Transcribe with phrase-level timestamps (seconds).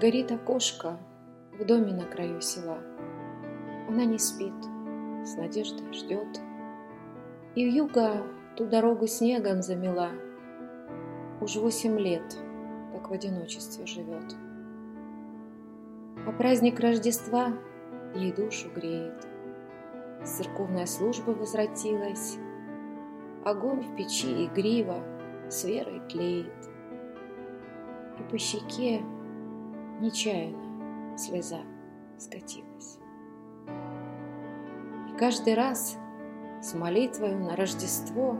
[0.00, 0.98] Горит окошко
[1.58, 2.78] в доме на краю села.
[3.86, 4.54] Она не спит,
[5.26, 6.40] с надеждой ждет.
[7.54, 8.22] И юга
[8.56, 10.08] ту дорогу снегом замела.
[11.42, 12.38] Уж восемь лет
[12.94, 14.34] так в одиночестве живет.
[16.26, 17.52] А праздник Рождества
[18.14, 19.28] ей душу греет.
[20.24, 22.38] Церковная служба возвратилась,
[23.44, 25.02] Огонь в печи игриво
[25.50, 26.52] с верой тлеет.
[28.18, 29.02] И по щеке
[30.00, 31.60] нечаянно слеза
[32.18, 32.98] скатилась.
[35.10, 35.98] И каждый раз
[36.62, 38.36] с молитвой на Рождество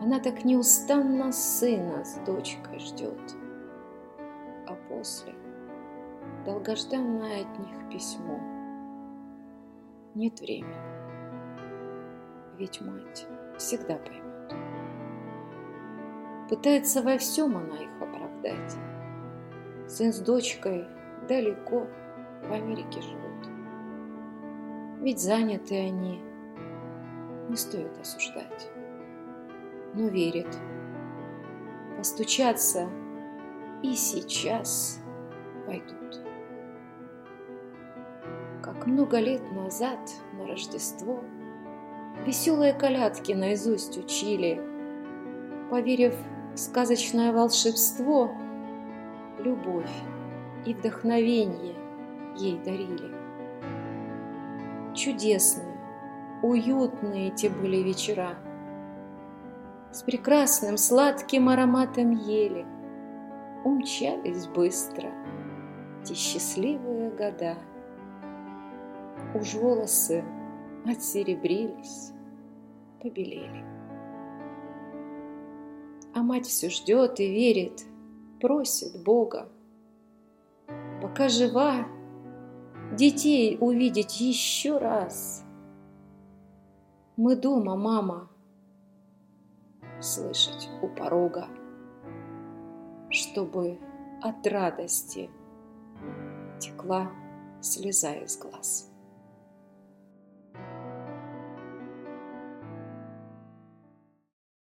[0.00, 3.36] Она так неустанно сына с дочкой ждет.
[4.66, 5.34] А после
[6.44, 8.40] долгожданное от них письмо.
[10.14, 10.74] Нет времени,
[12.58, 13.26] ведь мать
[13.56, 14.54] всегда поймет.
[16.48, 18.76] Пытается во всем она их оправдать.
[19.94, 20.88] Сын с дочкой
[21.28, 21.86] далеко
[22.42, 23.48] в Америке живут.
[25.00, 26.20] Ведь заняты они,
[27.48, 28.72] не стоит осуждать.
[29.94, 30.48] Но верит.
[31.96, 32.88] Постучаться
[33.84, 35.00] и сейчас
[35.64, 36.20] пойдут.
[38.64, 40.00] Как много лет назад
[40.32, 41.22] на Рождество
[42.26, 44.60] Веселые колядки наизусть учили,
[45.70, 46.14] Поверив
[46.52, 48.34] в сказочное волшебство,
[49.44, 49.92] Любовь
[50.64, 51.76] и вдохновение
[52.36, 53.14] ей дарили.
[54.94, 55.78] Чудесные,
[56.42, 58.38] уютные эти были вечера.
[59.92, 62.66] С прекрасным сладким ароматом ели
[63.64, 65.10] Умчались быстро
[66.04, 67.56] те счастливые года.
[69.34, 70.22] Уж волосы
[70.86, 72.12] отсеребрились,
[73.00, 73.64] побелели.
[76.12, 77.86] А мать все ждет и верит,
[78.40, 79.48] просит Бога.
[81.02, 81.86] Пока жива,
[82.92, 85.44] детей увидеть еще раз.
[87.16, 88.28] Мы дома, мама,
[90.00, 91.48] слышать у порога,
[93.10, 93.78] чтобы
[94.22, 95.30] от радости
[96.58, 97.10] текла
[97.60, 98.93] слеза из глаз.